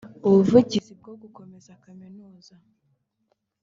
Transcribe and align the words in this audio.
ubuvugizi 0.27 0.91
bwo 0.99 1.13
gukomeza 1.21 1.71
Kaminuza 1.83 2.55